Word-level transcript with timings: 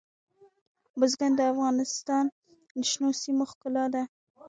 بزګان 0.99 1.31
د 1.35 1.41
افغانستان 1.53 2.25
د 2.79 2.81
شنو 2.91 3.09
سیمو 3.21 3.45
ښکلا 3.51 3.85
ده. 3.93 4.03